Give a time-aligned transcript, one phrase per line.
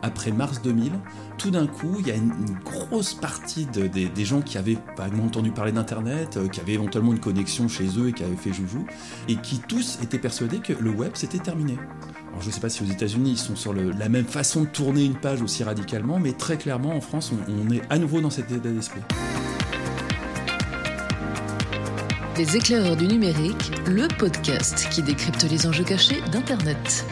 [0.00, 0.92] Après mars 2000,
[1.38, 2.32] tout d'un coup, il y a une,
[2.64, 7.18] grosse partie des gens qui avaient vaguement entendu parler d'Internet, euh, qui avaient éventuellement une
[7.18, 8.86] connexion chez eux et qui avaient fait joujou,
[9.26, 11.76] et qui tous étaient persuadés que le web c'était terminé.
[12.28, 14.66] Alors je ne sais pas si aux États-Unis ils sont sur la même façon de
[14.66, 18.20] tourner une page aussi radicalement, mais très clairement en France on, on est à nouveau
[18.20, 19.00] dans cet état d'esprit.
[22.36, 27.04] Les éclaireurs du numérique, le podcast qui décrypte les enjeux cachés d'Internet.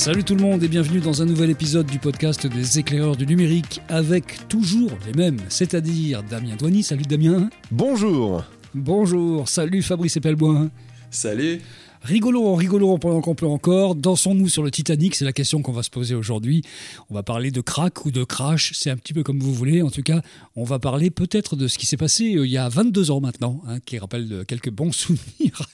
[0.00, 3.26] Salut tout le monde et bienvenue dans un nouvel épisode du podcast des éclaireurs du
[3.26, 6.82] numérique avec toujours les mêmes, c'est-à-dire Damien Douany.
[6.82, 7.50] Salut Damien.
[7.70, 8.42] Bonjour.
[8.72, 9.46] Bonjour.
[9.46, 10.70] Salut Fabrice Epelboin.
[11.10, 11.60] Salut.
[12.02, 13.94] Rigolo, rigolo pendant qu'on peut encore.
[13.94, 16.62] Dansons-nous sur le Titanic C'est la question qu'on va se poser aujourd'hui.
[17.10, 19.82] On va parler de crack ou de crash, c'est un petit peu comme vous voulez.
[19.82, 20.22] En tout cas,
[20.56, 23.20] on va parler peut-être de ce qui s'est passé euh, il y a 22 ans
[23.20, 25.68] maintenant, hein, qui rappelle quelques bons souvenirs,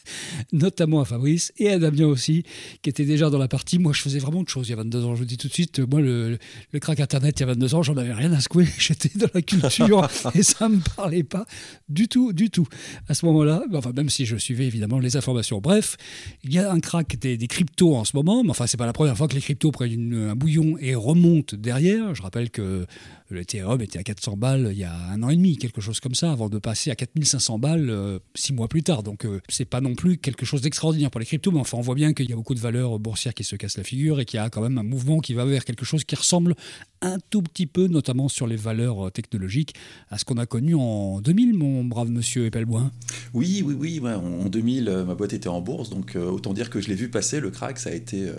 [0.53, 2.43] notamment à Fabrice et à Damien aussi,
[2.83, 3.79] qui était déjà dans la partie.
[3.79, 5.15] Moi, je faisais vraiment de choses il y a 22 ans.
[5.15, 6.39] Je vous dis tout de suite, moi, le,
[6.81, 8.67] crack Internet il y a 22 ans, j'en avais rien à secouer.
[8.79, 11.47] J'étais dans la culture et ça me parlait pas
[11.89, 12.67] du tout, du tout.
[13.09, 15.61] À ce moment-là, enfin, même si je suivais évidemment les informations.
[15.61, 15.97] Bref,
[16.45, 18.93] il y a un crack des, cryptos en ce moment, mais enfin, c'est pas la
[18.93, 22.15] première fois que les cryptos prennent un bouillon et remontent derrière.
[22.15, 22.87] Je rappelle que
[23.31, 26.01] le Ethereum était à 400 balles il y a un an et demi, quelque chose
[26.01, 29.03] comme ça, avant de passer à 4500 balles euh, six mois plus tard.
[29.03, 31.83] Donc, euh, c'est pas non plus quelque chose d'extraordinaire pour les cryptos, mais enfin, on
[31.83, 34.25] voit bien qu'il y a beaucoup de valeurs boursières qui se cassent la figure et
[34.25, 36.55] qu'il y a quand même un mouvement qui va vers quelque chose qui ressemble
[37.03, 39.75] un tout petit peu, notamment sur les valeurs euh, technologiques,
[40.11, 42.93] à ce qu'on a connu en 2000, mon brave monsieur Epelboin.
[43.35, 44.01] Oui, oui, oui.
[44.05, 47.41] en 2000, ma boîte était en bourse, donc autant dire que je l'ai vu passer.
[47.41, 48.31] Le crack, ça a été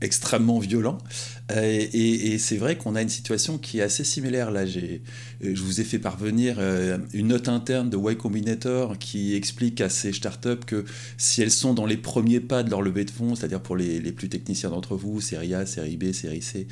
[0.00, 0.98] extrêmement violent.
[1.52, 4.50] Euh, et, c'est vrai qu'on a une situation qui est assez similaire.
[4.50, 4.98] Là, euh,
[5.40, 9.88] je vous ai fait parvenir euh, une note interne de Y Combinator qui explique à
[9.88, 10.84] ces startups que
[11.16, 13.98] si elles sont dans les premiers pas de leur levée de fonds, c'est-à-dire pour les,
[13.98, 16.66] les, plus techniciens d'entre vous, série A, série B, série C,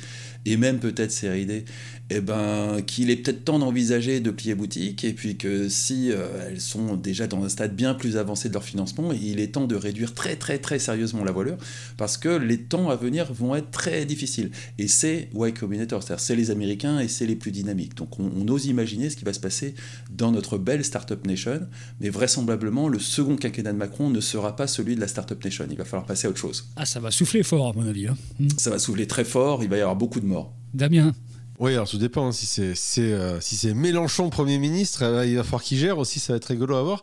[0.45, 1.65] et même peut-être série D,
[2.09, 6.61] eh ben, qu'il est peut-être temps d'envisager de plier boutique, et puis que si elles
[6.61, 9.75] sont déjà dans un stade bien plus avancé de leur financement, il est temps de
[9.75, 11.57] réduire très très très sérieusement la voilure,
[11.97, 14.51] parce que les temps à venir vont être très difficiles.
[14.77, 17.95] Et c'est Y Combinator, c'est-à-dire c'est les Américains et c'est les plus dynamiques.
[17.95, 19.75] Donc on, ose imaginer ce qui va se passer
[20.11, 21.67] dans notre belle Startup Nation,
[21.99, 25.65] mais vraisemblablement le second quinquennat de Macron ne sera pas celui de la Startup Nation.
[25.69, 26.69] Il va falloir passer à autre chose.
[26.75, 28.07] Ah, ça va souffler fort à mon avis.
[28.07, 28.17] Hein.
[28.57, 30.53] Ça va souffler très fort, il va y avoir beaucoup de morts.
[30.73, 31.13] Damien
[31.59, 32.27] oui, alors tout dépend.
[32.27, 32.31] Hein.
[32.31, 36.19] Si c'est euh, si c'est Mélenchon Premier ministre, euh, il va falloir qu'il gère aussi.
[36.19, 37.01] Ça va être rigolo à voir.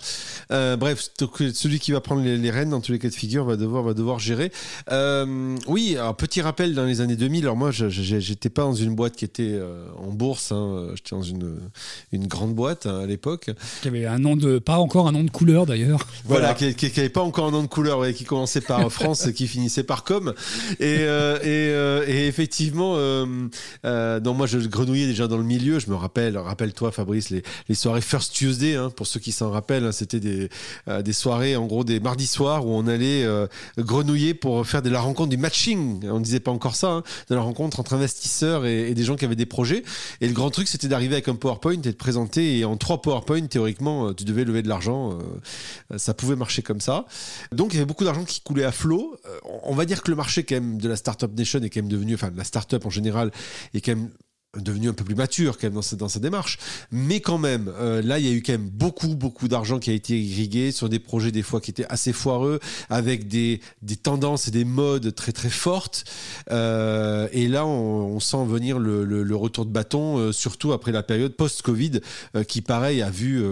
[0.53, 1.09] Euh, bref,
[1.53, 3.95] celui qui va prendre les, rênes dans tous les cas de figure va devoir va
[3.95, 4.53] devoir gérer.
[5.67, 7.45] oui, alors petit rappel dans les années 2000.
[7.45, 9.61] Alors moi, j'étais pas dans une boîte qui était
[9.99, 10.53] en bourse.
[10.53, 10.91] Hein.
[10.95, 11.57] J'étais dans une
[12.13, 13.51] une grande boîte hein, à l'époque.
[13.83, 16.07] Qui avait un nom de pas encore un nom de couleur d'ailleurs.
[16.27, 19.27] Voilà, qui, qui, avait pas encore un nom de couleur, et qui commençait par France
[19.27, 20.33] et qui finissait par com.
[20.79, 21.05] Et
[21.45, 21.69] et,
[22.07, 22.97] et, effectivement,
[23.83, 25.79] dans moi je grenouillais déjà dans le milieu.
[25.79, 27.43] Je me rappelle, rappelle-toi, Fabrice, les,
[27.75, 30.49] soirées First Tuesday, hein, pour ceux qui s'en rappellent, hein, c'était des,
[30.89, 33.47] euh, des soirées, en gros, des mardis soirs où on allait euh,
[33.79, 36.07] grenouiller pour faire de la rencontre du matching.
[36.09, 39.17] On ne disait pas encore ça, hein, de la rencontre entre investisseurs et, des gens
[39.17, 39.83] qui avaient des projets.
[40.21, 42.59] Et le grand truc, c'était d'arriver avec un PowerPoint et de présenter.
[42.59, 45.19] Et en trois PowerPoint, théoriquement, euh, tu devais lever de l'argent.
[45.97, 47.07] ça pouvait marcher comme ça.
[47.53, 49.17] Donc, il y avait beaucoup d'argent qui coulait à flot.
[49.63, 51.91] on va dire que le marché, quand même, de la Startup Nation est quand même
[51.91, 53.31] devenu, enfin, de la startup en général,
[53.75, 54.11] est quand même
[54.57, 56.59] devenu un peu plus mature quand même dans sa, dans sa démarche.
[56.91, 59.91] Mais quand même, euh, là, il y a eu quand même beaucoup, beaucoup d'argent qui
[59.91, 62.61] a été irrigué sur des projets des fois qui étaient assez foireux,
[62.91, 66.05] avec des, des tendances et des modes très, très fortes.
[66.51, 71.03] Euh, et là, on, sent venir le, le, retour de bâton, euh, surtout après la
[71.03, 72.01] période post-Covid,
[72.49, 73.43] qui, pareil, a vu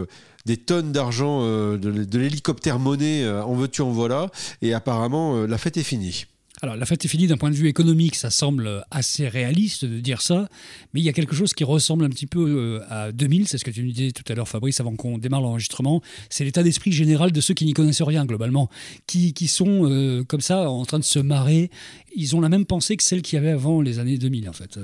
[0.47, 4.31] des tonnes d'argent, de, de l'hélicoptère monnaie, en veux-tu, en voilà.
[4.63, 6.27] Et apparemment, la fête est finie.
[6.65, 9.99] Alors la fête est finie d'un point de vue économique, ça semble assez réaliste de
[9.99, 10.49] dire ça,
[10.95, 13.59] mais il y a quelque chose qui ressemble un petit peu euh, à 2000, c'est
[13.59, 16.63] ce que tu nous disais tout à l'heure Fabrice avant qu'on démarre l'enregistrement, c'est l'état
[16.63, 18.71] d'esprit général de ceux qui n'y connaissent rien globalement,
[19.09, 21.69] qui, qui sont euh, comme ça en train de se marrer,
[22.15, 24.53] ils ont la même pensée que celle qu'il y avait avant les années 2000 en
[24.53, 24.79] fait.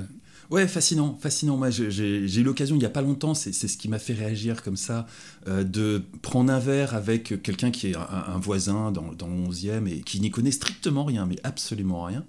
[0.49, 1.57] Ouais, fascinant, fascinant.
[1.57, 4.63] Moi, j'ai eu l'occasion il n'y a pas longtemps, c'est ce qui m'a fait réagir
[4.63, 5.05] comme ça,
[5.47, 9.87] euh, de prendre un verre avec quelqu'un qui est un, voisin dans, dans, le 11e
[9.87, 12.25] et qui n'y connaît strictement rien, mais absolument rien,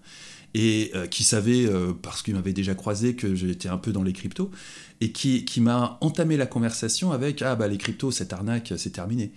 [0.52, 4.02] et euh, qui savait, euh, parce qu'il m'avait déjà croisé, que j'étais un peu dans
[4.02, 4.50] les cryptos,
[5.00, 8.90] et qui, qui m'a entamé la conversation avec Ah, bah les cryptos, cette arnaque, c'est
[8.90, 9.32] terminé.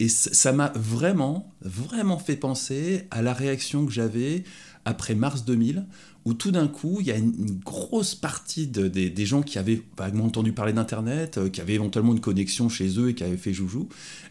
[0.00, 4.44] Et ça m'a vraiment, vraiment fait penser à la réaction que j'avais
[4.88, 5.84] après mars 2000,
[6.24, 10.24] où tout d'un coup, il y a une, grosse partie des, gens qui avaient vaguement
[10.24, 13.52] entendu parler d'Internet, euh, qui avaient éventuellement une connexion chez eux et qui avaient fait
[13.52, 13.88] joujou,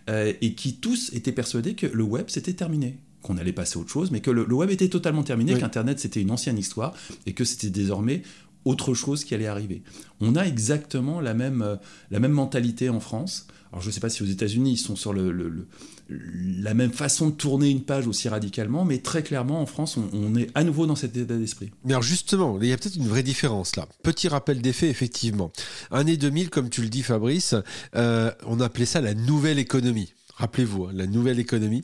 [0.10, 3.82] euh, et qui tous étaient persuadés que le web, c'était terminé qu'on allait passer à
[3.82, 6.94] autre chose, mais que le, web était totalement terminé, qu'Internet c'était une ancienne histoire
[7.26, 8.22] et que c'était désormais
[8.66, 9.82] autre chose qui allait arriver.
[10.22, 11.76] On a exactement la même, euh,
[12.10, 13.48] la même mentalité en France.
[13.80, 17.70] Je ne sais pas si aux États-Unis ils sont sur la même façon de tourner
[17.70, 21.18] une page aussi radicalement, mais très clairement en France on, est à nouveau dans cet
[21.18, 21.72] état d'esprit.
[21.86, 23.88] Mais alors justement, il y a peut-être une vraie différence là.
[24.04, 25.52] Petit rappel des faits, effectivement.
[25.92, 27.56] Année 2000, comme tu le dis Fabrice,
[27.96, 30.14] euh, on appelait ça la nouvelle économie.
[30.38, 31.84] Rappelez-vous, hein, la nouvelle économie.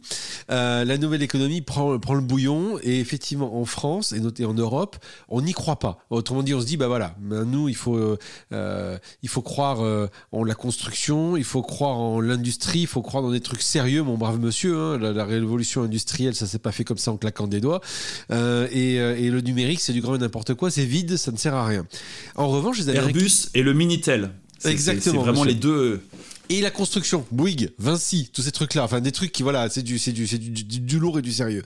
[0.52, 4.54] Euh, la nouvelle économie prend, prend le bouillon et effectivement en France et noté en
[4.54, 4.96] Europe,
[5.28, 6.06] on n'y croit pas.
[6.12, 7.98] Autrement dit, on se dit bah voilà, nous il faut
[8.52, 13.02] euh, il faut croire euh, en la construction, il faut croire en l'industrie, il faut
[13.02, 14.78] croire dans des trucs sérieux, mon brave monsieur.
[14.78, 15.00] Hein.
[15.00, 17.82] la, révolution industrielle, ça s'est pas fait comme ça en claquant des doigts.
[18.30, 21.66] Et, et, le numérique, c'est du grand n'importe quoi, c'est vide, ça ne sert à
[21.66, 21.88] rien.
[22.36, 24.30] En revanche, les Airbus et le Minitel.
[24.64, 25.16] Exactement.
[25.16, 26.02] C'est vraiment les deux
[26.50, 29.98] et la construction, Bouygues, Vinci, tous ces trucs-là, enfin des trucs qui, voilà, c'est du,
[29.98, 31.64] du, du, lourd et du sérieux.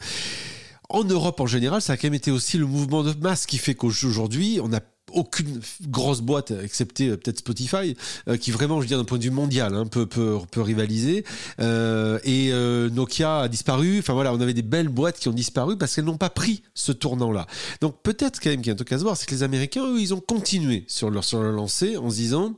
[0.90, 3.58] En Europe en général, ça a quand même été aussi le mouvement de masse qui
[3.58, 4.82] fait qu'aujourd'hui, on n'a
[5.14, 7.96] aucune grosse boîte, excepté euh, peut-être Spotify,
[8.28, 11.24] euh, qui vraiment, je dire, d'un point de vue mondial, hein, peut, peut, peut, rivaliser.
[11.60, 12.52] Euh, et
[12.92, 14.00] Nokia a disparu.
[14.00, 16.64] Enfin voilà, on avait des belles boîtes qui ont disparu parce qu'elles n'ont pas pris
[16.74, 17.48] ce tournant-là.
[17.82, 19.44] Donc peut-être quand même qu'il y a un truc à se voir, c'est que les
[19.44, 22.58] Américains, eux, ils ont continué sur leur, sur leur lancée en se disant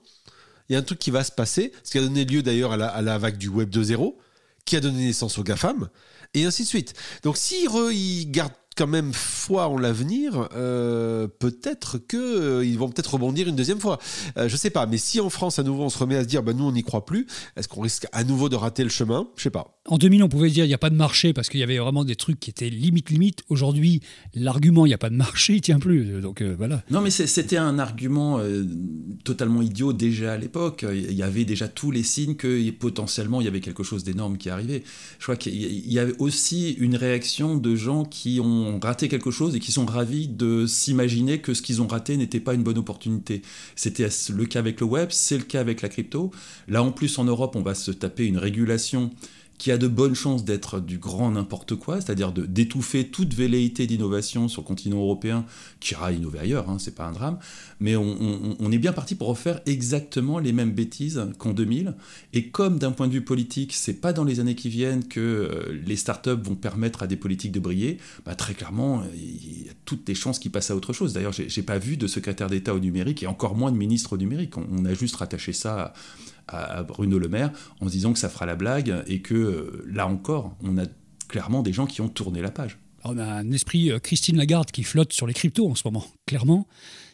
[0.70, 2.72] il y a un truc qui va se passer, ce qui a donné lieu d'ailleurs
[2.72, 4.16] à la, vague du Web 2.0,
[4.66, 5.90] qui a donné naissance aux GAFAM,
[6.34, 6.94] et ainsi de suite.
[7.24, 13.16] Donc si ils gardent quand même foi en l'avenir, euh, peut-être qu'ils euh, vont peut-être
[13.16, 14.00] rebondir une deuxième fois.
[14.38, 16.24] Je euh, je sais pas, mais si en France à nouveau on se remet à
[16.24, 17.28] se dire, bah, nous on n'y croit plus,
[17.58, 19.28] est-ce qu'on risque à nouveau de rater le chemin?
[19.36, 19.82] Je sais pas.
[19.86, 21.78] En 2000, on pouvait dire il n'y a pas de marché parce qu'il y avait
[21.78, 23.44] vraiment des trucs qui étaient limite limite.
[23.50, 24.02] Aujourd'hui,
[24.34, 26.22] l'argument il n'y a pas de marché, il tient plus.
[26.22, 26.84] Donc voilà.
[26.90, 28.40] Non, mais c'était un argument
[29.26, 30.86] totalement idiot déjà à l'époque.
[30.90, 34.38] Il y avait déjà tous les signes que potentiellement il y avait quelque chose d'énorme
[34.38, 34.84] qui arrivait.
[35.18, 39.56] Je crois qu'il y avait aussi une réaction de gens qui ont raté quelque chose
[39.56, 42.78] et qui sont ravis de s'imaginer que ce qu'ils ont raté n'était pas une bonne
[42.78, 43.42] opportunité.
[43.76, 46.32] C'était le cas avec le web, c'est le cas avec la crypto.
[46.68, 49.10] Là en plus en Europe, on va se taper une régulation
[49.60, 54.48] qui a de bonnes chances d'être du grand n'importe quoi, c'est-à-dire d'étouffer toute velléité d'innovation
[54.48, 55.46] sur le continent européen,
[55.82, 57.38] qui ira innover ailleurs, hein, c'est pas un drame,
[57.80, 61.96] mais on, est bien parti pour refaire exactement les mêmes bêtises qu'en 2000,
[62.34, 65.20] et comme d'un point de vue politique, c'est pas dans les années qui viennent que
[65.20, 69.70] euh, les startups vont permettre à des politiques de briller, bah, très clairement, il y
[69.70, 71.12] a toutes les chances qu'ils passent à autre chose.
[71.14, 74.18] D'ailleurs, j'ai pas vu de secrétaire d'État au numérique, et encore moins de ministre au
[74.18, 75.94] numérique, on, a juste rattaché ça à
[76.50, 79.86] à, Bruno Le Maire en se disant que ça fera la blague et que euh,
[79.88, 80.86] là encore, on a
[81.28, 82.78] clairement des gens qui ont tourné la page.
[83.04, 86.06] on a un esprit euh, Christine Lagarde qui flotte sur les cryptos en ce moment,
[86.26, 86.68] clairement.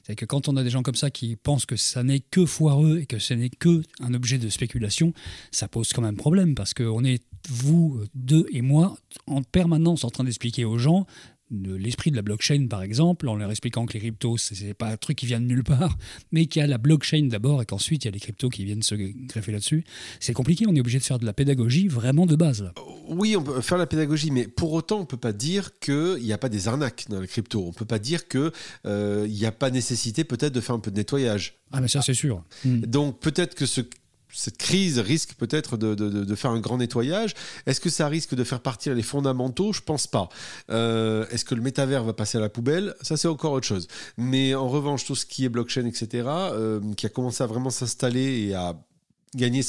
[0.08, 2.46] C'est que quand on a des gens comme ça qui pensent que ça n'est que
[2.46, 5.14] foireux et que ce n'est que un objet de spéculation,
[5.52, 10.12] ça pose quand même problème parce qu'on est, vous deux et moi, en permanence en
[10.12, 11.08] train d'expliquer aux gens
[11.52, 14.74] de l'esprit de la blockchain, par exemple, en leur expliquant que les cryptos, ce n'est
[14.74, 15.98] pas un truc qui vient de nulle part,
[16.32, 18.66] mais qu'il y a la blockchain d'abord et qu'ensuite il y a les cryptos qui
[18.66, 19.84] viennent se greffer là-dessus.
[20.20, 22.72] C'est compliqué, on est obligé de faire de la pédagogie vraiment de base.
[23.08, 26.18] Oui, on peut faire la pédagogie, mais pour autant, on ne peut pas dire qu'il
[26.22, 27.64] n'y a pas des arnaques dans les cryptos.
[27.64, 28.52] On ne peut pas dire qu'il
[28.88, 31.60] euh, n'y a pas nécessité peut-être de faire un peu de nettoyage.
[31.72, 32.44] Ah, mais ça, c'est sûr.
[32.64, 33.82] Donc peut-être que ce
[34.36, 37.34] cette crise risque peut-être de, faire un grand nettoyage.
[37.66, 39.72] Est-ce que ça risque de faire partir les fondamentaux?
[39.72, 40.30] Je pense pas.
[40.70, 42.94] Euh, est-ce que le métavers va passer à la poubelle?
[43.02, 43.88] Ça, c'est encore autre chose.
[44.18, 47.70] Mais en revanche, tout ce qui est blockchain, etc., euh, qui a commencé à vraiment
[47.70, 48.76] s'installer et à
[49.36, 49.62] gagner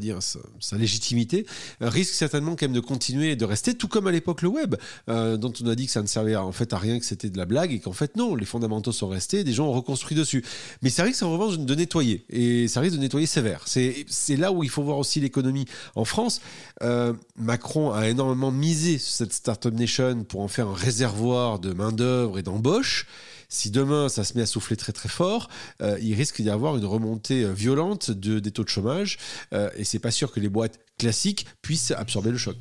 [0.00, 1.46] dire, sa, légitimité,
[1.82, 4.48] euh, risque certainement quand même de continuer et de rester, tout comme à l'époque le
[4.48, 4.76] web,
[5.08, 7.30] euh, dont on a dit que ça ne servait en fait à rien, que c'était
[7.30, 10.16] de la blague, et qu'en fait non, les fondamentaux sont restés, des gens ont reconstruit
[10.16, 10.44] dessus.
[10.82, 13.64] Mais ça risque en revanche de nettoyer, et ça risque de nettoyer sévère.
[13.66, 15.66] C'est là où il faut voir aussi l'économie.
[15.94, 16.40] En France,
[16.82, 21.72] euh, Macron a énormément misé sur cette Startup Nation pour en faire un réservoir de
[21.72, 23.06] main-d'œuvre et d'embauche.
[23.50, 25.48] Si demain ça se met à souffler très très fort,
[25.80, 29.16] euh, il risque d'y avoir une remontée euh, violente de, des taux de chômage
[29.54, 32.58] euh, et c'est pas sûr que les boîtes classiques puissent absorber le choc.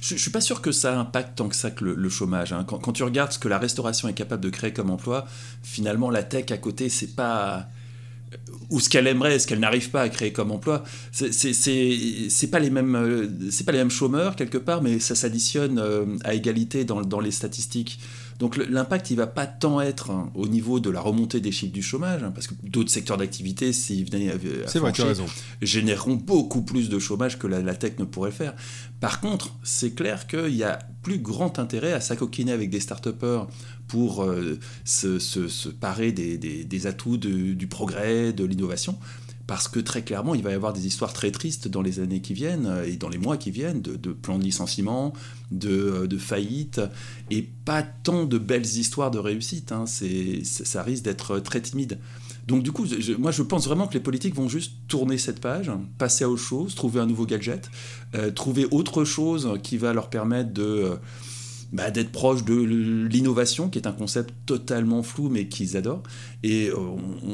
[0.00, 2.54] Je, ne suis pas sûr que ça impacte tant que ça que le, chômage.
[2.54, 2.64] Hein.
[2.64, 5.26] Quand, tu regardes ce que la restauration est capable de créer comme emploi,
[5.62, 7.66] finalement la tech à côté c'est pas
[8.70, 12.70] ou ce qu'elle aimerait, ce qu'elle n'arrive pas à créer comme emploi, c'est pas les
[12.70, 12.92] mêmes,
[13.66, 17.98] pas les mêmes chômeurs quelque part, mais ça s'additionne à égalité dans les statistiques.
[18.40, 21.74] Donc l'impact, il va pas tant être hein, au niveau de la remontée des chiffres
[21.74, 24.66] du chômage, hein, parce que d'autres secteurs d'activité, s'ils venaient à,
[25.60, 28.54] généreront beaucoup plus de chômage que la, tech ne pourrait faire.
[28.98, 33.10] Par contre, c'est clair qu'il y a plus grand intérêt à s'acoquiner avec des start
[33.86, 38.98] pour euh, se, parer des, atouts du progrès, de l'innovation
[39.50, 42.20] parce que très clairement, il va y avoir des histoires très tristes dans les années
[42.20, 45.12] qui viennent euh, et dans les mois qui viennent, de, plans de licenciement,
[45.50, 46.80] de, euh, de faillite,
[47.32, 49.72] et pas tant de belles histoires de réussite.
[49.72, 49.86] Hein.
[49.86, 51.98] ça risque d'être très timide.
[52.46, 52.86] Donc du coup,
[53.18, 56.40] moi je pense vraiment que les politiques vont juste tourner cette page, passer à autre
[56.40, 57.72] chose, trouver un nouveau gadget,
[58.14, 60.92] euh, trouver autre chose qui va leur permettre de
[61.72, 66.02] bah, d'être proche de l'innovation, qui est un concept totalement flou, mais qu'ils adorent.
[66.42, 66.76] Et euh,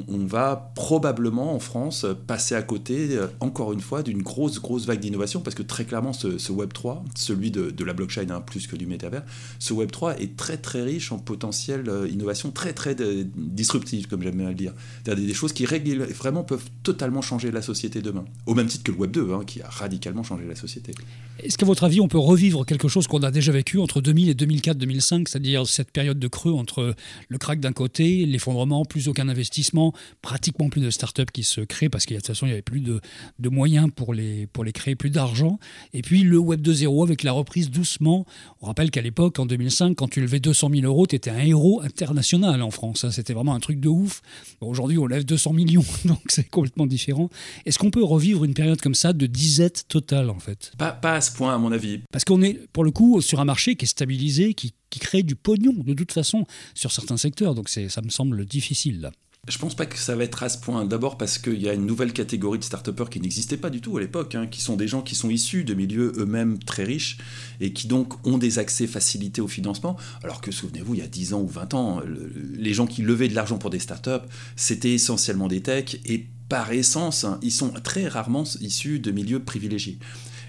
[0.08, 4.84] on, va probablement en France passer à côté, euh, encore une fois, d'une grosse, grosse
[4.86, 8.66] vague d'innovation, parce que très clairement, ce, Web 3, celui de, la blockchain hein, plus
[8.66, 9.22] que du métavers,
[9.58, 12.96] ce Web 3 est très, très riche en potentiel euh, innovation, très, très
[13.36, 14.72] disruptive, comme j'aime bien le dire.
[15.04, 18.24] C'est-à-dire des choses qui vraiment peuvent totalement changer la société demain.
[18.46, 20.92] Au même titre que le Web 2, hein, qui a radicalement changé la société.
[21.38, 24.25] Est-ce qu'à votre avis, on peut revivre quelque chose qu'on a déjà vécu entre 2000
[24.28, 26.94] et 2004-2005, c'est-à-dire cette période de creux entre
[27.28, 29.92] le crack d'un côté, l'effondrement, plus aucun investissement,
[30.22, 32.50] pratiquement plus de start-up qui se créent parce qu'il y a de toute façon il
[32.50, 33.00] n'y avait plus de,
[33.48, 35.58] moyens pour les, pour les créer, plus d'argent.
[35.92, 38.26] Et puis le Web 2.0 avec la reprise doucement.
[38.60, 41.38] On rappelle qu'à l'époque, en 2005, quand tu levais 200 000 euros, tu étais un
[41.38, 43.06] héros international en France.
[43.10, 44.22] C'était vraiment un truc de ouf.
[44.60, 47.30] Aujourd'hui, on lève 200 millions, donc c'est complètement différent.
[47.64, 50.72] Est-ce qu'on peut revivre une période comme ça de disette totale en fait?
[50.78, 52.00] Pas, pas à ce point, à mon avis.
[52.10, 54.15] Parce qu'on est, pour le coup, sur un marché qui est stabilisé
[54.54, 57.54] qui, crée du pognon de toute façon sur certains secteurs.
[57.54, 59.12] Donc ça me semble difficile là.
[59.48, 60.84] Je pense pas que ça va être à ce point.
[60.84, 63.96] D'abord parce qu'il y a une nouvelle catégorie de start qui n'existait pas du tout
[63.96, 67.18] à l'époque, hein, qui sont des gens qui sont issus de milieux eux-mêmes très riches
[67.60, 69.96] et qui donc ont des accès facilités au financement.
[70.24, 72.02] Alors que souvenez-vous, il y a 10 ans ou 20 ans,
[72.54, 76.72] les gens qui levaient de l'argent pour des startups, c'était essentiellement des techs et par
[76.72, 79.98] essence, hein, ils sont très rarement issus de milieux privilégiés.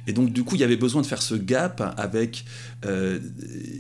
[0.08, 2.46] Et donc, du coup, il y avait besoin de faire ce gap avec
[2.86, 3.20] euh,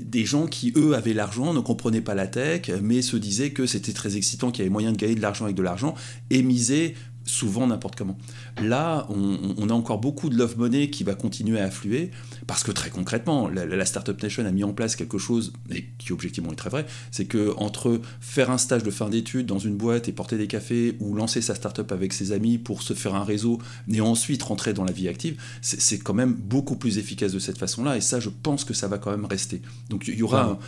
[0.03, 3.65] des gens qui, eux, avaient l'argent, ne comprenaient pas la tech, mais se disaient que
[3.65, 5.96] c'était très excitant, qu'il y avait moyen de gagner de l'argent avec de l'argent,
[6.29, 6.96] et misaient
[7.27, 8.17] souvent n'importe comment.
[8.62, 12.12] Là, on, a encore beaucoup de love money qui va continuer à affluer,
[12.48, 16.13] parce que très concrètement, la, Startup Nation a mis en place quelque chose, et qui
[16.13, 19.75] objectivement est très vrai, c'est que entre faire un stage de fin d'études dans une
[19.75, 23.15] boîte et porter des cafés, ou lancer sa startup avec ses amis pour se faire
[23.15, 23.60] un réseau,
[23.91, 27.57] et ensuite rentrer dans la vie active, c'est quand même beaucoup plus efficace de cette
[27.57, 29.62] façon-là, et ça, je pense que ça va quand même rester.
[29.89, 30.60] Donc il y aura un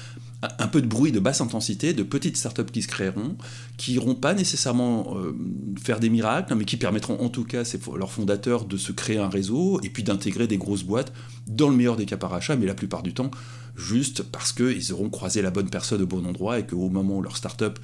[0.71, 3.35] peu de bruit de basse intensité, de petites startups qui se créeront,
[3.77, 5.35] qui n'iront pas nécessairement euh,
[5.81, 9.17] faire des miracles, mais qui permettront en tout cas à leurs fondateurs de se créer
[9.17, 11.11] un réseau et puis d'intégrer des grosses boîtes,
[11.49, 13.31] dans le meilleur des cas par achat, mais la plupart du temps
[13.79, 17.21] juste parce qu'ils auront croisé la bonne personne au bon endroit et qu'au moment où
[17.21, 17.79] leur startup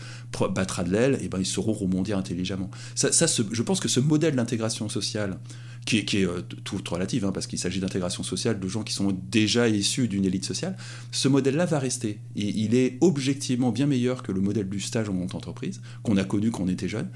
[0.53, 2.69] battra de l'aile, et eh ben, ils sauront rebondir intelligemment.
[2.95, 5.39] Ça, je pense que ce modèle d'intégration sociale,
[5.86, 9.15] qui est, euh, tout relatif, hein, parce qu'il s'agit d'intégration sociale de gens qui sont
[9.29, 10.75] déjà issus d'une élite sociale,
[11.12, 12.19] ce modèle-là va rester.
[12.36, 16.17] Et il est objectivement bien meilleur que le modèle du stage en monte entreprise, qu'on
[16.17, 17.07] a connu quand on était jeune.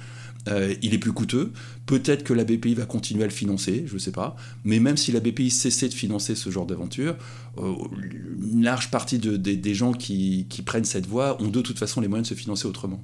[0.48, 1.52] Euh, il est plus coûteux.
[1.86, 4.36] Peut-être que la BPI va continuer à le financer, je ne sais pas.
[4.64, 7.18] Mais même si la BPI cessait de financer ce genre d'aventure,
[7.58, 7.76] euh,
[8.52, 12.30] une large partie des gens qui, prennent cette voie ont de toute façon les moyens
[12.30, 13.04] de se financer autrement.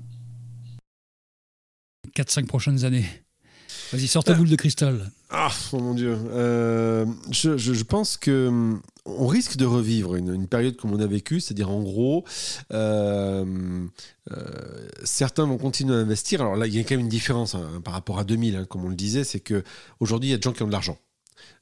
[2.16, 3.06] 4-5 prochaines années.
[3.92, 5.12] Vas-y, sors ta boule de cristal.
[5.38, 6.18] Ah, oh mon Dieu.
[6.32, 11.42] Euh, je, pense que hum, on risque de revivre une, période comme on a vécu,
[11.42, 12.24] c'est-à-dire en gros,
[12.72, 13.86] euh,
[14.32, 16.40] euh, certains vont continuer à investir.
[16.40, 18.66] Alors là, il y a quand même une différence hein, par rapport à 2000, hein,
[18.66, 19.62] comme on le disait, c'est que
[20.00, 20.98] aujourd'hui, il y a des gens qui ont de l'argent.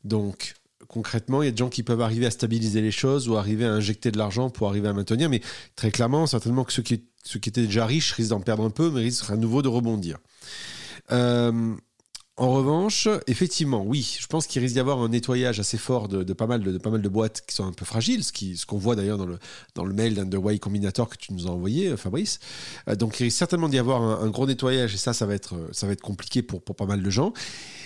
[0.04, 0.54] Donc,
[0.88, 3.66] concrètement, il y a des gens qui peuvent arriver à stabiliser les choses ou arriver
[3.66, 5.32] à injecter de l'argent pour arriver à maintenir.
[5.32, 5.42] Mais
[5.76, 8.70] très clairement, certainement que ceux qui, ceux qui étaient déjà riches risquent d'en perdre un
[8.70, 10.20] peu, mais risquent à nouveau de rebondir.
[12.36, 16.34] En revanche, effectivement, oui, je pense qu'il risque d'y avoir un nettoyage assez fort de,
[16.34, 18.96] pas mal de, pas mal de boîtes qui sont un peu fragiles, ce qu'on voit
[18.96, 19.38] d'ailleurs dans le,
[19.76, 22.40] dans le mail d'Underway Combinator que tu nous as envoyé, euh, Fabrice.
[22.88, 25.54] Euh, donc il risque certainement d'y avoir un, gros nettoyage et ça, ça va être,
[25.74, 27.34] ça va être compliqué pour, pour pas mal de gens.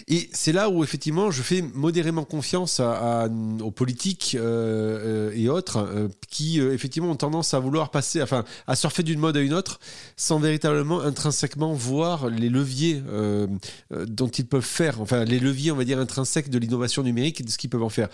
[0.08, 6.62] Et c'est là où effectivement je fais modérément confiance aux politiques euh, et autres qui
[6.62, 9.82] effectivement ont tendance à vouloir passer, enfin à surfer d'une mode à une autre
[10.16, 13.04] sans véritablement intrinsèquement voir les leviers
[13.92, 17.44] dont ils peuvent faire, enfin les leviers, on va dire, intrinsèques de l'innovation numérique et
[17.44, 18.10] de ce qu'ils peuvent en faire.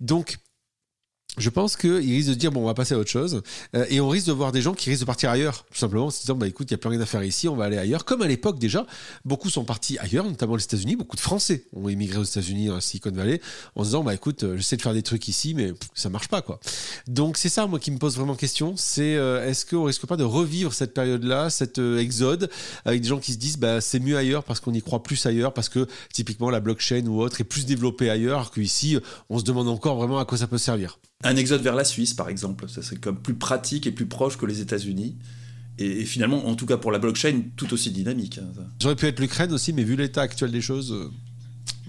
[0.00, 0.38] Donc,
[1.38, 3.42] je pense qu'ils risquent de dire bon on va passer à autre chose
[3.76, 6.06] euh, et on risque de voir des gens qui risquent de partir ailleurs tout simplement
[6.06, 7.64] en se disant bah écoute il n'y a plus rien à faire ici on va
[7.64, 8.04] aller ailleurs.
[8.04, 8.86] Comme à l'époque déjà
[9.24, 12.74] beaucoup sont partis ailleurs notamment les États-Unis beaucoup de Français ont émigré aux États-Unis dans
[12.74, 13.40] la Silicon Valley
[13.76, 16.28] en se disant bah écoute euh, j'essaie de faire des trucs ici mais ça marche
[16.28, 16.58] pas quoi.
[17.06, 20.16] Donc c'est ça moi qui me pose vraiment question c'est euh, est-ce qu'on risque pas
[20.16, 22.50] de revivre cette période là cet exode
[22.84, 25.24] avec des gens qui se disent bah c'est mieux ailleurs parce qu'on y croit plus
[25.26, 29.44] ailleurs parce que typiquement la blockchain ou autre est plus développée ailleurs qu'ici on se
[29.44, 32.68] demande encore vraiment à quoi ça peut servir un exode vers la Suisse, par exemple,
[32.68, 35.16] ça serait comme plus pratique et plus proche que les États-Unis.
[35.78, 38.38] et, finalement, en tout cas pour la blockchain, tout aussi dynamique.
[38.38, 41.10] Hein, J'aurais pu être l'Ukraine aussi, mais vu l'état actuel des choses, euh,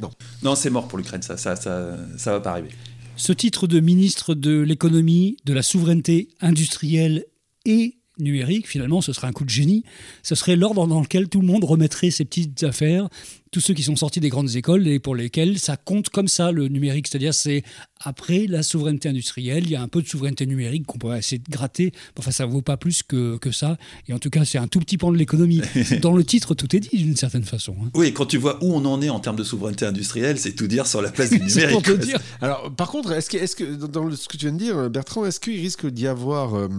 [0.01, 0.11] non.
[0.43, 2.69] Non, c'est mort pour l'Ukraine, ça, ça, ça, ça va pas arriver.
[3.15, 7.25] Ce titre de ministre de l'économie, de la souveraineté industrielle
[7.65, 9.83] et numérique, finalement, ce serait un coup de génie.
[10.23, 13.09] Ce serait l'ordre dans lequel tout le monde remettrait ses petites affaires,
[13.51, 16.53] tous ceux qui sont sortis des grandes écoles et pour lesquels ça compte comme ça
[16.53, 17.07] le numérique.
[17.07, 17.63] C'est-à-dire, c'est
[17.99, 21.39] après la souveraineté industrielle, il y a un peu de souveraineté numérique qu'on pourrait essayer
[21.39, 21.91] de gratter.
[22.17, 23.77] Enfin, ça ne vaut pas plus que, que ça.
[24.07, 25.61] Et en tout cas, c'est un tout petit pan de l'économie.
[26.01, 27.75] Dans le titre, tout est dit d'une certaine façon.
[27.83, 27.89] Hein.
[27.93, 30.67] Oui, quand tu vois où on en est en termes de souveraineté industrielle, c'est tout
[30.67, 31.71] dire sur la place du numérique.
[31.71, 32.19] pour te dire.
[32.41, 35.25] Alors, par contre, est-ce que, est que, dans ce que tu viens de dire, Bertrand,
[35.25, 36.69] est-ce qu'il risque d'y avoir euh,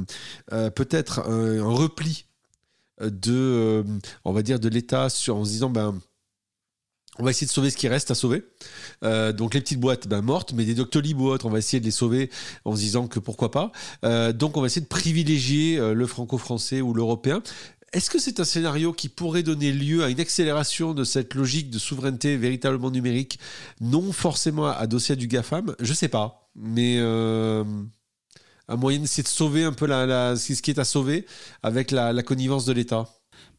[0.53, 2.25] euh, peut-être un, repli
[3.01, 3.83] de, euh,
[4.25, 5.99] on va dire, de l'État en se disant, ben,
[7.19, 8.43] on va essayer de sauver ce qui reste à sauver.
[9.05, 11.81] Euh, donc les petites boîtes, ben, mortes, mais des Doctolib ou autres, on va essayer
[11.81, 12.31] de les sauver
[12.65, 13.71] en se disant que pourquoi pas.
[14.05, 17.43] Euh, donc on va essayer de privilégier euh, le franco-français ou l'européen.
[17.93, 21.69] Est-ce que c'est un scénario qui pourrait donner lieu à une accélération de cette logique
[21.69, 23.39] de souveraineté véritablement numérique,
[23.83, 27.67] non forcément adossée à du GAFAM Je sais pas, mais un
[28.79, 31.27] moyen d'essayer de sauver un peu la, ce qui est à sauver
[31.63, 33.07] avec la connivence de l'État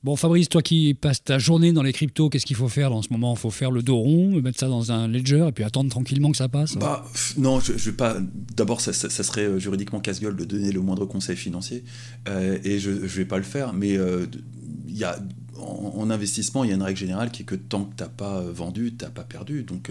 [0.04, 3.02] Bon, Fabrice, toi qui passes ta journée dans les cryptos, qu'est-ce qu'il faut faire en
[3.02, 3.36] ce moment?
[3.36, 6.30] Il faut faire le dos rond, mettre ça dans un ledger et puis attendre tranquillement
[6.32, 6.76] que ça passe?
[6.76, 7.06] Bah,
[7.38, 8.18] Non, je, je vais pas.
[8.58, 11.86] D'abord, ça, serait euh, juridiquement casse-gueule de donner le moindre conseil financier
[12.28, 13.72] euh, et je ne vais pas le faire.
[13.72, 14.26] Mais euh,
[14.90, 15.18] y a,
[15.58, 18.10] en, investissement, il y a une règle générale qui est que tant que tu n'as
[18.10, 19.64] pas vendu, tu n'as pas perdu.
[19.64, 19.90] Donc.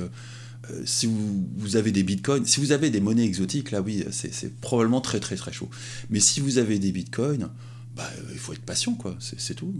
[0.84, 1.08] si
[1.56, 5.20] vous, avez des bitcoins, si vous avez des monnaies exotiques, là oui, c'est probablement très
[5.20, 5.70] très très chaud.
[6.10, 7.48] Mais si vous avez des bitcoins,
[7.94, 9.16] bah, il faut être patient, quoi.
[9.20, 9.74] C'est tout.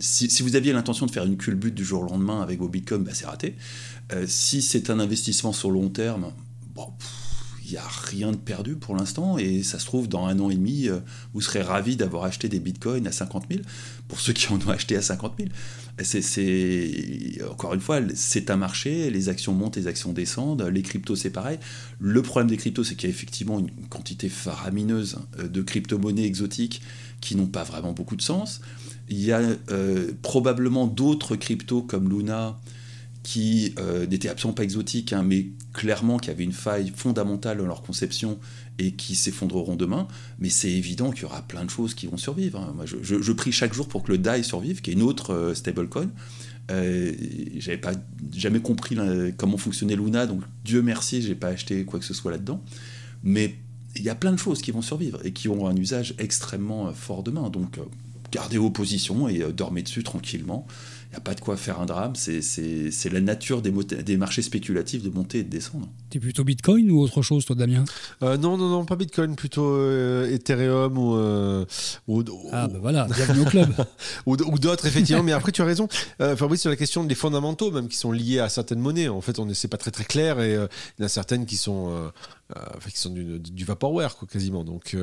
[0.00, 3.02] Si, vous aviez l'intention de faire une culbute du jour au lendemain avec vos bitcoins,
[3.02, 3.56] bah, c'est raté.
[4.12, 6.32] Euh, si c'est un investissement sur long terme,
[6.74, 6.86] bon,
[7.72, 10.54] n'y a rien de perdu pour l'instant et ça se trouve dans un an et
[10.54, 11.00] demi, euh,
[11.34, 13.62] vous serez ravi d'avoir acheté des bitcoins à 50 000
[14.08, 15.50] pour ceux qui en ont acheté à 50 000.
[16.02, 21.16] C'est, encore une fois, c'est un marché, les actions montent, les actions descendent, les cryptos
[21.16, 21.58] c'est pareil.
[21.98, 26.24] Le problème des cryptos, c'est qu'il y a effectivement une quantité faramineuse euh, de crypto-monnaies
[26.24, 26.80] exotiques
[27.20, 28.60] qui n'ont pas vraiment beaucoup de sens.
[29.08, 32.58] Il y a euh, probablement d'autres cryptos comme Luna
[33.22, 37.66] qui euh, n'étaient absolument pas exotiques, hein, mais clairement qui avaient une faille fondamentale dans
[37.66, 38.38] leur conception
[38.78, 40.08] et qui s'effondreront demain.
[40.38, 42.58] Mais c'est évident qu'il y aura plein de choses qui vont survivre.
[42.58, 42.72] Hein.
[42.74, 45.54] Moi, je, prie chaque jour pour que le DAI survive, qui est une autre euh,
[45.54, 46.10] stablecoin.
[46.70, 47.12] Euh,
[47.58, 47.92] j'avais pas
[48.34, 48.96] jamais compris
[49.36, 52.62] comment fonctionnait Luna, donc Dieu merci, j'ai pas acheté quoi que ce soit là-dedans.
[53.24, 53.56] Mais
[53.96, 56.92] il y a plein de choses qui vont survivre et qui auront un usage extrêmement
[56.92, 57.50] fort demain.
[57.50, 57.80] Donc
[58.30, 60.64] gardez vos positions et dormez dessus tranquillement
[60.99, 62.14] il n'y a pas de quoi faire un drame.
[62.14, 65.88] C'est la nature des, des, marchés spéculatifs de monter et de descendre.
[66.10, 67.84] Tu es plutôt Bitcoin ou autre chose, toi, Damien?
[68.22, 71.64] Euh, Non, non, non, pas Bitcoin, plutôt euh, Ethereum ou, euh,
[72.06, 73.74] ou, Ah, ben voilà, bienvenue au club.
[74.26, 75.22] ou, d'autres, effectivement.
[75.22, 78.38] mais après, tu as raison, Fabrice, sur la question des fondamentaux, même qui sont liés
[78.38, 79.08] à certaines monnaies.
[79.08, 81.56] En fait, on c'est pas très très clair et il y en a certaines qui
[81.56, 82.12] sont,
[82.88, 84.62] qui sont du, du vaporware, quoi, quasiment.
[84.64, 84.96] Donc,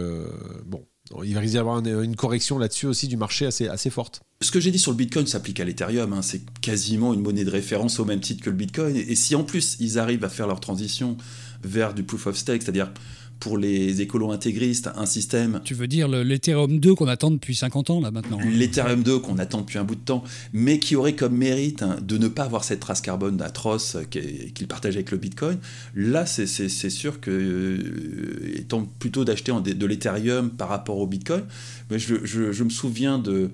[0.66, 0.86] bon
[1.24, 4.22] il va y avoir une, correction là-dessus aussi du marché assez, assez forte.
[4.42, 6.14] Ce que j'ai dit sur le Bitcoin s'applique à l'Ethereum.
[6.14, 6.22] Hein.
[6.22, 8.96] C'est quasiment une monnaie de référence au même titre que le Bitcoin.
[8.96, 11.18] Et si en plus ils arrivent à faire leur transition
[11.64, 12.92] vers du proof of stake, c'est-à-dire
[13.40, 15.62] pour les écolos intégristes un système.
[15.64, 19.20] Tu veux dire l'Ethereum 2 qu'on attend depuis 50 ans là maintenant hein L'Ethereum 2
[19.20, 20.24] qu'on attend depuis un bout de temps,
[20.54, 24.68] mais qui aurait comme mérite hein, de ne pas avoir cette trace carbone atroce qu'il
[24.68, 25.58] partage avec le Bitcoin.
[25.96, 31.44] Là, c'est sûr que, euh, étant plutôt d'acheter de l'Ethereum par rapport au Bitcoin,
[31.90, 33.50] mais je, je, me souviens de,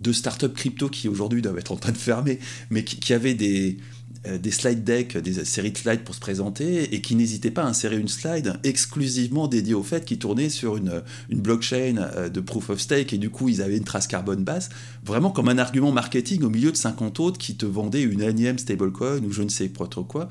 [0.00, 2.38] de startups crypto qui aujourd'hui doivent être en train de fermer,
[2.70, 3.78] mais qui, qui avaient des
[4.26, 7.66] des slide decks, des séries de slides pour se présenter, et qui n'hésitaient pas à
[7.66, 12.40] insérer une slide exclusivement dédiée au fait qu'ils tournaient sur une, une blockchain euh, de
[12.40, 14.70] proof of stake, et du coup ils avaient une trace carbone basse,
[15.04, 18.58] vraiment comme un argument marketing au milieu de 50 autres qui te vendaient une énième
[18.58, 20.28] stablecoin ou je ne sais pas trop quoi.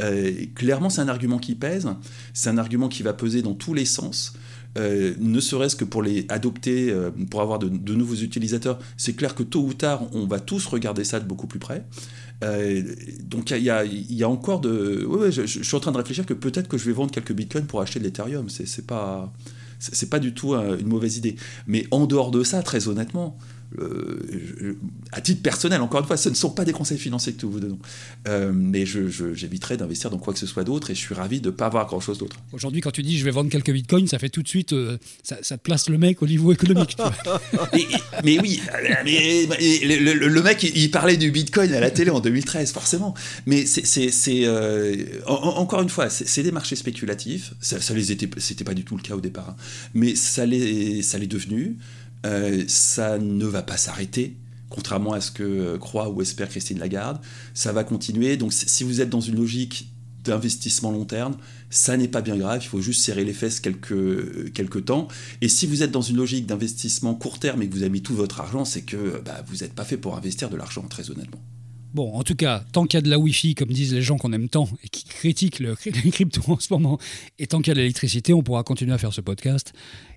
[0.00, 1.88] Euh, clairement c'est un argument qui pèse,
[2.34, 4.34] c'est un argument qui va peser dans tous les sens.
[4.76, 6.94] Ne serait-ce que pour les adopter,
[7.30, 11.04] pour avoir de, nouveaux utilisateurs, c'est clair que tôt ou tard, on va tous regarder
[11.04, 11.84] ça de beaucoup plus près.
[12.44, 12.82] Euh,
[13.22, 13.70] donc il y,
[14.22, 15.04] a, encore de...
[15.04, 17.32] Ouais, je, je, suis en train de réfléchir que peut-être que je vais vendre quelques
[17.32, 18.48] bitcoins pour acheter de l'Ethereum.
[18.48, 19.32] C'est pas...
[19.80, 21.36] C'est pas du tout une mauvaise idée.
[21.68, 23.38] Mais en dehors de ça, très honnêtement,
[23.78, 24.78] euh,
[25.12, 27.60] à titre personnel, encore une fois, ce ne sont pas des conseils financiers que vous
[27.60, 27.78] donnons.
[28.26, 31.46] Euh, mais j'éviterai d'investir dans quoi que ce soit d'autre et je suis ravi de
[31.46, 32.36] ne pas avoir grand-chose d'autre.
[32.52, 34.96] Aujourd'hui, quand tu dis je vais vendre quelques bitcoins, ça fait tout de suite, euh,
[35.22, 36.96] ça, te place le mec au niveau économique.
[38.24, 38.60] mais, oui,
[39.04, 43.14] mais, le, mec, il, parlait du bitcoin à la télé en 2013, forcément.
[43.46, 44.48] Mais c'est
[45.26, 47.52] encore une fois, c'est des marchés spéculatifs.
[47.60, 49.56] Ça, ça les était, c'était pas du tout le cas au départ, hein.
[49.94, 51.76] mais ça l'est, ça l'est devenu.
[52.26, 54.36] Euh, ça ne va pas s'arrêter,
[54.68, 57.20] contrairement à ce que croit ou espère Christine Lagarde.
[57.54, 58.36] Ça va continuer.
[58.36, 59.92] Donc si vous êtes dans une logique
[60.24, 61.36] d'investissement long terme,
[61.70, 65.08] ça n'est pas bien grave, il faut juste serrer les fesses quelques, quelques temps.
[65.40, 68.02] Et si vous êtes dans une logique d'investissement court terme et que vous avez mis
[68.02, 71.10] tout votre argent, c'est que bah, vous n'êtes pas fait pour investir de l'argent, très
[71.10, 71.40] honnêtement.
[71.94, 74.18] Bon, en tout cas, tant qu'il y a de la Wi-Fi, comme disent les gens
[74.18, 75.74] qu'on aime tant et qui critiquent le,
[76.04, 76.98] les crypto en ce moment,
[77.38, 79.72] et tant qu'il y a de l'électricité, on pourra continuer à faire ce podcast.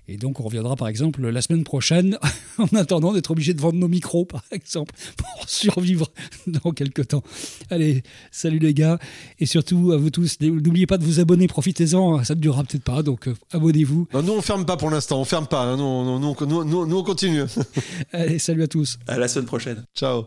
[0.08, 2.18] Et donc, on reviendra par exemple la semaine prochaine,
[2.58, 6.08] en attendant d'être obligé de vendre nos micros, par exemple, pour survivre
[6.46, 7.22] dans quelques temps.
[7.70, 8.98] Allez, salut les gars,
[9.38, 12.84] et surtout à vous tous, n'oubliez pas de vous abonner, profitez-en, ça ne durera peut-être
[12.84, 14.08] pas, donc euh, abonnez-vous.
[14.12, 15.76] nous, on ferme pas pour l'instant, on ferme pas, hein.
[15.76, 17.44] nous, nous, nous, nous, on continue.
[18.12, 18.98] Allez, salut à tous.
[19.06, 19.84] À la semaine prochaine.
[19.94, 20.26] Ciao.